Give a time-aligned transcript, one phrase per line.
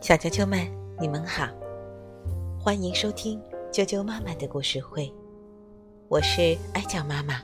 [0.00, 0.66] 小啾啾们，
[0.98, 1.46] 你们好，
[2.58, 3.38] 欢迎收听
[3.70, 5.12] 啾啾妈妈的故事会，
[6.08, 7.42] 我是艾酱妈妈。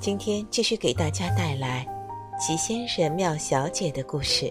[0.00, 1.86] 今天继续给大家带来
[2.40, 4.50] 奇先生妙小姐的故事。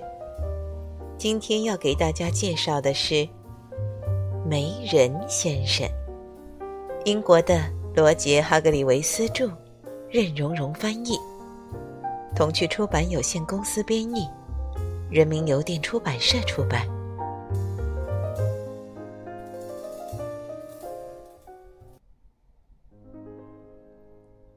[1.17, 3.27] 今天要给大家介绍的是
[4.47, 5.89] 媒人先生，
[7.03, 7.63] 英国的
[7.95, 9.49] 罗杰·哈格里维斯著，
[10.07, 11.17] 任荣荣翻译，
[12.35, 14.27] 童趣出版有限公司编译。
[15.09, 16.85] 人民邮电出版社出版。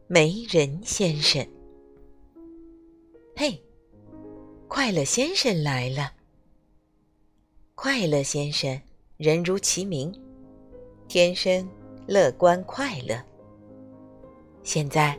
[0.06, 1.46] 没人先生，
[3.36, 3.62] 嘿，
[4.66, 6.12] 快乐先生来了。
[7.74, 8.80] 快乐先生，
[9.18, 10.10] 人如其名，
[11.08, 11.68] 天生
[12.06, 13.22] 乐观快乐。
[14.62, 15.16] 现在，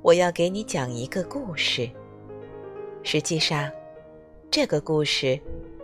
[0.00, 1.88] 我要给你讲一个故事。
[3.02, 3.70] 实际上。
[4.54, 5.36] 这个故事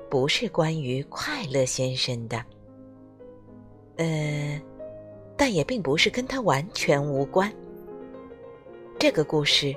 [0.08, 2.40] 不是关于快乐先生的，
[3.96, 4.62] 呃，
[5.36, 7.52] 但也并不是跟他完全无关。
[8.96, 9.74] 这个故事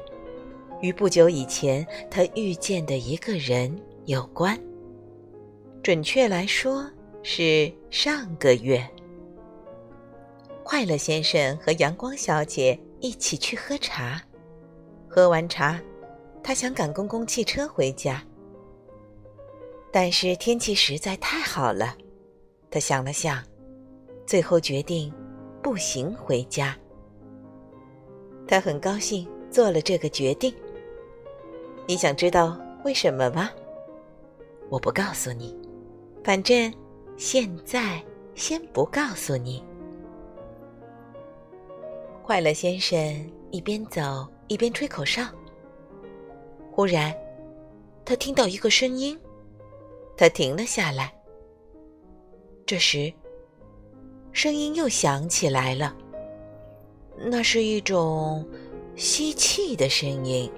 [0.80, 4.56] 与不久以前他遇见的一个人有关。
[5.82, 6.88] 准确来说，
[7.24, 8.88] 是上个月，
[10.64, 14.22] 快乐先生和阳光小姐一起去喝茶。
[15.10, 15.82] 喝完茶，
[16.44, 18.24] 他想赶公共汽车回家。
[19.96, 21.96] 但是天气实在太好了，
[22.72, 23.44] 他想了想，
[24.26, 25.14] 最后决定
[25.62, 26.76] 步行回家。
[28.48, 30.52] 他很高兴做了这个决定。
[31.88, 33.52] 你想知道为什么吗？
[34.68, 35.56] 我不告诉你，
[36.24, 36.74] 反正
[37.16, 39.64] 现在先不告诉你。
[42.24, 45.22] 快乐先生一边走一边吹口哨。
[46.72, 47.14] 忽然，
[48.04, 49.16] 他听到一个声音。
[50.16, 51.14] 他停了下来。
[52.66, 53.12] 这时，
[54.32, 55.96] 声音又响起来了。
[57.18, 58.48] 那是一种
[58.96, 60.52] 吸气的声音。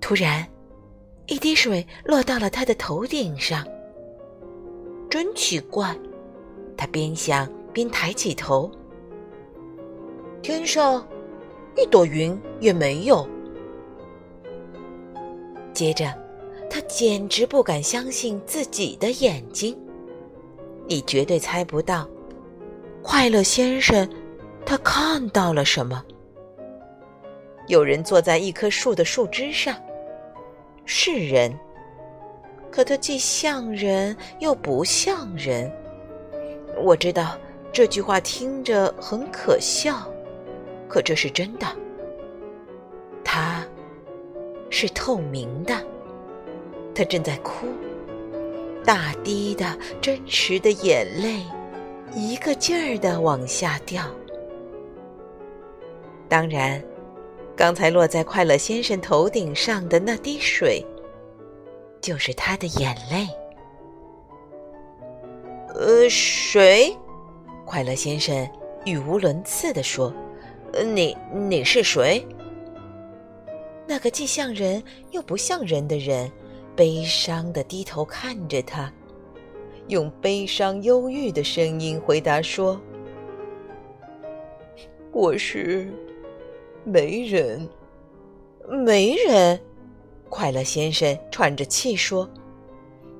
[0.00, 0.46] 突然，
[1.26, 3.66] 一滴水落到了他的头顶上。
[5.08, 5.96] 真奇怪，
[6.76, 8.70] 他边想边抬起头。
[10.42, 11.06] 天上。
[11.76, 13.26] 一朵云也没有。
[15.72, 16.12] 接着，
[16.68, 19.76] 他简直不敢相信自己的眼睛。
[20.86, 22.08] 你绝对猜不到，
[23.02, 24.08] 快乐先生
[24.66, 26.04] 他看到了什么？
[27.68, 29.74] 有人坐在一棵树的树枝上，
[30.84, 31.56] 是人，
[32.70, 35.70] 可他既像人又不像人。
[36.82, 37.38] 我知道
[37.72, 40.12] 这句话听着很可笑。
[40.90, 41.66] 可这是真的，
[43.22, 43.64] 它
[44.70, 45.72] 是透明的，
[46.92, 47.68] 它正在哭，
[48.84, 51.44] 大滴的真实的眼泪，
[52.12, 54.04] 一个劲儿的往下掉。
[56.28, 56.82] 当然，
[57.54, 60.84] 刚才落在快乐先生头顶上的那滴水，
[62.00, 63.28] 就是他的眼泪。
[65.72, 66.96] 呃，水？
[67.64, 68.48] 快乐先生
[68.84, 70.12] 语无伦次地说。
[70.94, 72.24] 你你是谁？
[73.86, 76.30] 那个既像人又不像人的人，
[76.76, 78.92] 悲伤的低头看着他，
[79.88, 82.80] 用悲伤忧郁的声音回答说
[85.10, 85.92] ：“我是
[86.84, 87.68] 没人，
[88.68, 89.60] 没人。”
[90.30, 92.30] 快乐先生喘着气说：“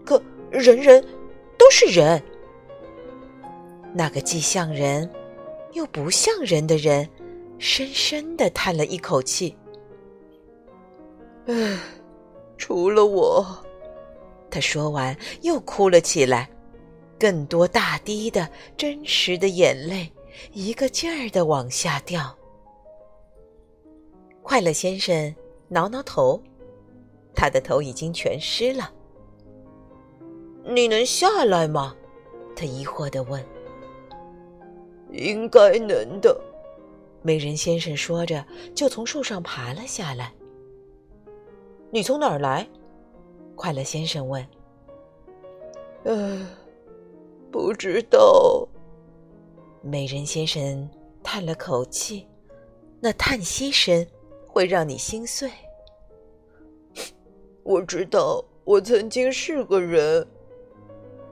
[0.06, 1.05] 可人人
[1.59, 2.22] 都是人。”
[3.93, 5.11] 那个既像人
[5.72, 7.09] 又不像人的人。
[7.60, 9.54] 深深的叹了一口气，
[11.44, 11.78] 唉，
[12.56, 13.47] 除了我，
[14.50, 16.50] 他说完又哭了起来，
[17.19, 20.10] 更多大滴的真实的眼泪，
[20.54, 22.34] 一个劲儿的往下掉。
[24.43, 25.35] 快乐先生
[25.69, 26.43] 挠挠头，
[27.35, 28.90] 他的头已经全湿了。
[30.64, 31.94] 你能下来吗？
[32.56, 33.44] 他疑惑的问。
[35.12, 36.40] 应该能的。
[37.22, 38.44] 美人先生说着，
[38.75, 40.32] 就从树上爬了下来。
[41.93, 42.67] “你从哪儿来？”
[43.55, 44.46] 快乐先生问。
[46.05, 46.46] “呃，
[47.50, 48.67] 不知道。”
[49.82, 50.88] 美人先生
[51.22, 52.26] 叹了口气，
[53.00, 54.06] 那叹息声
[54.46, 55.50] 会让你心碎。
[57.62, 60.26] 我知道，我曾经是个人，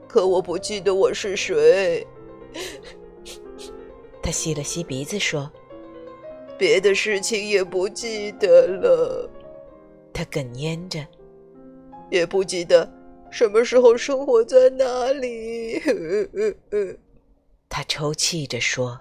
[0.07, 2.05] 可我不记得我是谁。
[4.21, 5.51] 他吸了吸鼻子说。
[6.59, 9.29] 别的事情也不记得了。
[10.13, 10.99] 他哽咽着，
[12.11, 12.91] 也不记得
[13.31, 15.79] 什么时候生活在哪里。
[17.69, 18.99] 他抽泣着说：“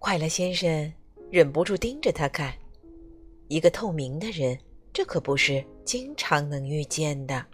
[0.00, 0.92] 快乐先生
[1.30, 2.52] 忍不住盯着他看，
[3.46, 4.58] 一个透明的人，
[4.92, 7.46] 这可不是经常能遇见的。”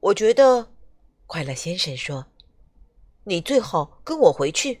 [0.00, 0.68] 我觉得，
[1.26, 2.24] 快乐先生说
[3.24, 4.80] ：“你最好跟我回去。”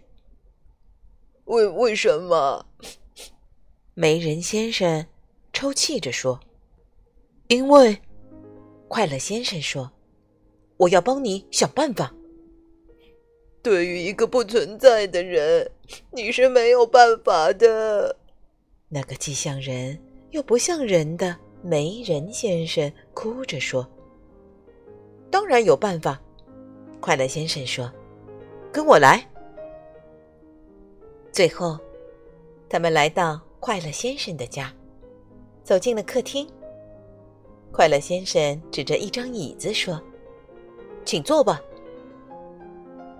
[1.46, 2.66] 为为什么？
[3.94, 5.06] 没人先生
[5.52, 6.40] 抽泣着说
[7.48, 8.00] ：“因为，
[8.88, 9.90] 快乐先生说，
[10.78, 12.12] 我要帮你想办法。”
[13.62, 15.70] 对于一个不存在的人，
[16.10, 18.16] 你是没有办法的。
[18.88, 19.98] 那个既像人
[20.30, 23.88] 又不像人的没人先生哭着说
[25.30, 26.20] ：“当然有办法。”
[27.00, 27.90] 快乐先生说
[28.72, 29.26] ：“跟我来。”
[31.34, 31.76] 最后，
[32.68, 34.72] 他们来到快乐先生的家，
[35.64, 36.48] 走进了客厅。
[37.72, 40.00] 快乐先生指着一张椅子说
[41.04, 41.60] ：“请坐吧。”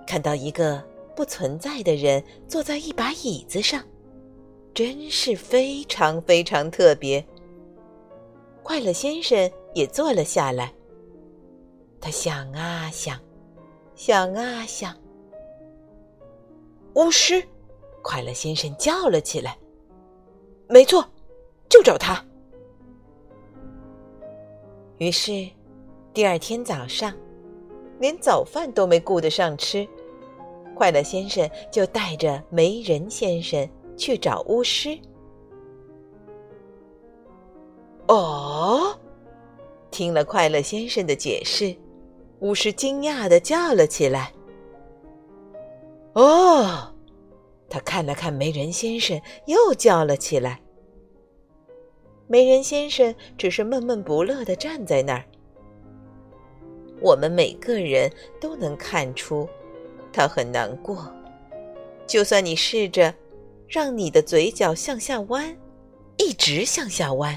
[0.07, 0.81] 看到一个
[1.17, 3.83] 不存在的人坐在一把椅子上，
[4.73, 7.27] 真是非常非常特别。
[8.63, 10.73] 快乐先生也坐了下来。
[12.01, 13.19] 他想啊想，
[13.97, 14.97] 想啊想。
[16.95, 17.45] 巫师，
[18.05, 19.59] 快乐先生叫了起来
[20.69, 21.05] ：“没错，
[21.69, 22.25] 就找他。”
[24.99, 25.49] 于是，
[26.13, 27.13] 第二天早上。
[28.01, 29.87] 连早饭都没顾得上吃，
[30.75, 33.67] 快乐先生就带着没人先生
[33.97, 34.99] 去找巫师。
[38.09, 38.99] 哦，
[39.93, 41.75] 听了快乐先生的解释，
[42.41, 44.33] 巫师惊讶的叫了起来。
[46.15, 46.93] 哦，
[47.75, 50.61] 他看了看没人先生，又叫了起来。
[52.29, 55.25] 没人先生只是闷闷不乐的站在那儿。
[57.01, 58.09] 我们每个人
[58.41, 59.49] 都能看出，
[60.13, 61.13] 他很难过。
[62.07, 63.13] 就算你试着
[63.67, 65.57] 让你的嘴角向下弯，
[66.17, 67.37] 一直向下弯，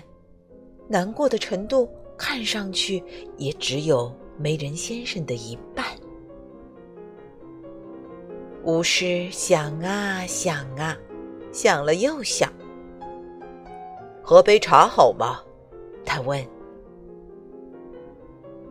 [0.87, 3.03] 难过的程度看上去
[3.37, 5.57] 也只有没人先生的一。
[8.67, 10.93] 巫师想啊想啊，
[11.53, 12.51] 想了又想。
[14.21, 15.39] 喝杯茶好吗？
[16.03, 16.45] 他问。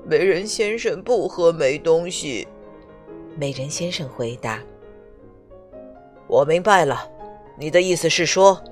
[0.04, 2.46] 美人先生不喝没东西。
[3.36, 4.62] 美人先生回答
[6.28, 7.10] ：“我明白了，
[7.56, 8.62] 你的意思是说，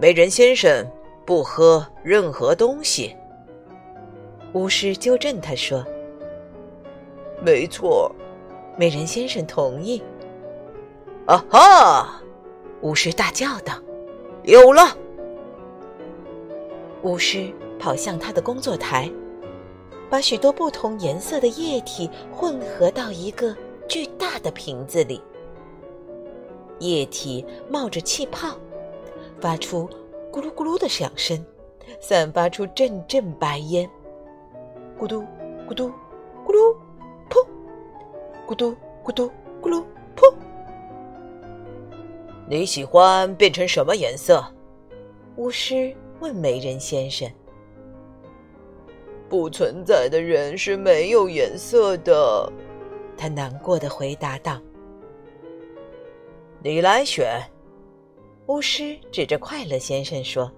[0.00, 0.84] 美人先生
[1.24, 3.14] 不喝任何东西。”
[4.52, 5.84] 巫师纠正他说
[7.40, 8.12] ：“没错。”
[8.76, 10.02] 美人先生同意。
[11.26, 12.22] 啊哈！
[12.82, 13.74] 巫师大叫道
[14.44, 14.82] ：“有了！”
[17.02, 19.10] 巫师跑向他的工作台。
[20.10, 23.56] 把许多不同颜色的液体混合到一个
[23.88, 25.20] 巨大的瓶子里，
[26.78, 28.56] 液体冒着气泡，
[29.40, 29.88] 发出
[30.30, 31.42] 咕噜咕噜的响声，
[32.00, 33.90] 散发出阵阵白烟。
[35.00, 35.24] 咕嘟
[35.66, 35.88] 咕嘟
[36.46, 36.76] 咕噜，
[37.30, 37.44] 噗！
[38.46, 39.30] 咕嘟咕嘟
[39.60, 39.82] 咕噜，
[40.14, 40.32] 噗！
[42.46, 44.44] 你喜欢变成什么颜色？
[45.36, 47.28] 巫师问美人先生。
[49.28, 52.52] 不存在的人是没有颜色的，
[53.16, 54.60] 他难过的回答道。
[56.62, 57.42] “你来选。”
[58.46, 60.50] 巫师指着快乐先生说。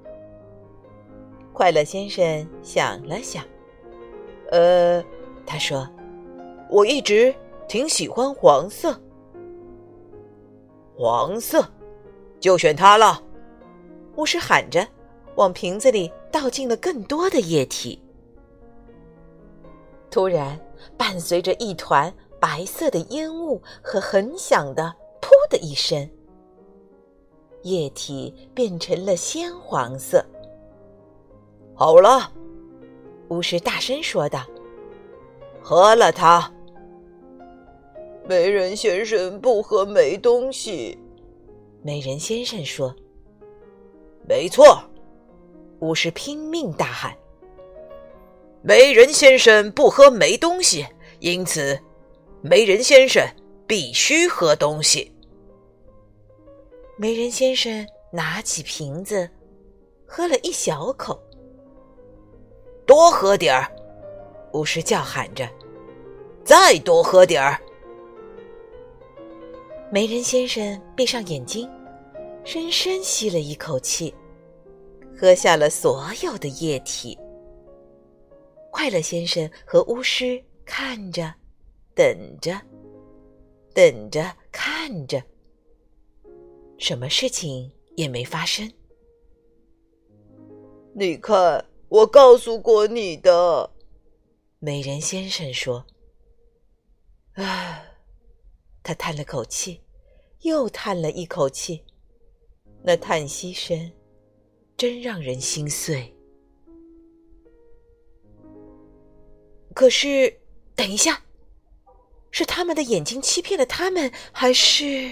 [1.52, 3.42] 快乐先生想了想，
[4.50, 5.02] 呃，
[5.46, 5.88] 他说
[6.68, 7.32] ：“我一直
[7.68, 9.00] 挺喜欢黄色。”
[10.98, 11.64] 黄色，
[12.46, 13.20] 就选它了。
[14.14, 14.86] 巫师喊着，
[15.34, 18.00] 往瓶子里倒进了更多的液体。
[20.08, 20.56] 突然，
[20.96, 26.08] 伴随着一团白色的烟雾和很响的“噗”的一声，
[27.62, 30.24] 液体变成了鲜黄色。
[31.74, 32.30] 好了，
[33.28, 34.44] 巫师大声说道
[35.60, 36.48] ：“喝了它。”
[38.24, 40.96] 没人先生不喝没东西。
[41.86, 42.92] 没人先生说
[44.28, 44.82] ：“没错。”
[45.78, 47.16] 巫师拼命大喊。
[48.60, 50.84] 没人先生不喝没东西，
[51.20, 51.78] 因此，
[52.42, 53.24] 没人先生
[53.68, 55.14] 必须喝东西。
[56.96, 59.30] 没人先生拿起瓶子，
[60.04, 61.16] 喝了一小口。
[62.84, 63.70] 多喝点儿，
[64.54, 65.48] 巫师叫喊着
[66.42, 67.56] ：“再多喝点儿。”
[69.88, 71.70] 没人先生闭上眼睛，
[72.46, 74.14] 深深吸了一口气，
[75.18, 77.18] 喝下了所有的液体。
[78.70, 81.34] 快乐先生和巫师看着，
[81.92, 82.56] 等着，
[83.74, 85.20] 等着，看着，
[86.78, 88.72] 什么事情也没发生。
[90.94, 93.68] 你看，我告诉过你的，
[94.60, 95.84] 美人先生说。
[97.32, 97.82] 啊，
[98.84, 99.82] 他叹了口气，
[100.42, 101.82] 又叹了一口气，
[102.88, 103.90] 那叹息声
[104.76, 106.14] 真让人心碎。
[109.74, 110.32] 可是，
[110.76, 111.20] 等一下，
[112.30, 115.10] 是他们的眼睛欺骗了他们，还是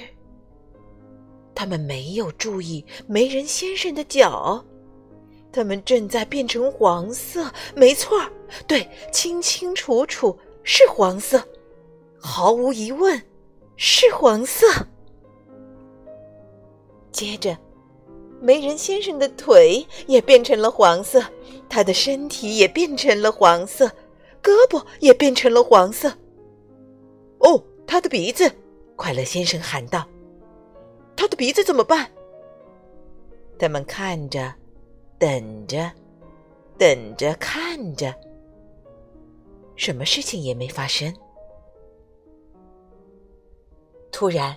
[1.53, 4.65] 他们没有注意媒人先生的脚？
[5.51, 8.21] 他们正在变成黄色，没错，
[8.69, 11.43] 对，清清楚楚是黄色，
[12.21, 13.21] 毫无疑问
[13.77, 14.65] 是黄色。
[17.13, 17.57] 接着，
[18.45, 21.25] 媒人先生的腿也变成了黄色，
[21.67, 23.91] 他的身体也变成了黄色。
[24.43, 26.13] 胳膊也变成了黄色。
[27.39, 28.53] 哦，他的鼻子！
[28.95, 30.07] 快乐先生喊道
[31.17, 32.11] ：“他的鼻子怎么办？”
[33.59, 34.53] 他们看着，
[35.19, 35.91] 等着，
[36.77, 38.15] 等着，看着，
[39.75, 41.11] 什么事情也没发生。
[44.13, 44.55] 突然，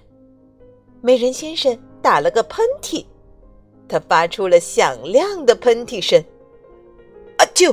[0.99, 3.05] 美人先生打了个喷嚏，
[3.87, 6.21] 他发出了响亮的喷嚏声
[7.37, 7.71] ：“啊啾，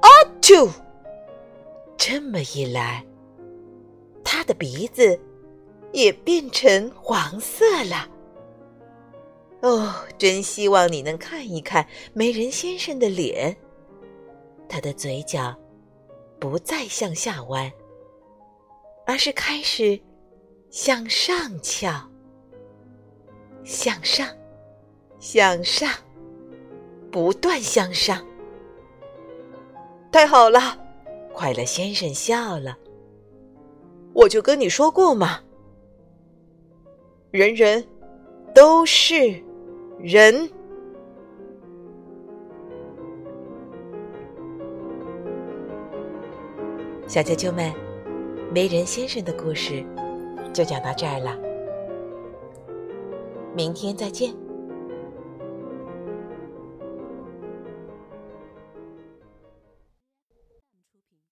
[0.00, 0.08] 啊
[0.40, 0.70] 啾！”
[1.96, 3.04] 这么一来，
[4.22, 5.18] 他的鼻子
[5.92, 8.08] 也变成黄色了。
[9.62, 13.56] 哦，真希望你能看一看美人先生的脸。
[14.68, 15.56] 他的嘴角
[16.38, 17.72] 不再向下弯，
[19.06, 19.98] 而是开始
[20.68, 21.90] 向上翘，
[23.62, 24.28] 向上，
[25.24, 25.88] 向上，
[27.10, 28.22] 不断向上。
[30.12, 30.60] 太好了！
[31.32, 32.76] 快乐先生笑了。
[34.12, 35.40] 我就跟你说过嘛，
[37.30, 37.82] 人人
[38.54, 39.42] 都是
[39.98, 40.46] 人。
[47.06, 47.72] 小啾啾们，
[48.52, 49.82] 没人先生的故事
[50.52, 51.34] 就讲到这儿了，
[53.54, 54.43] 明天再见。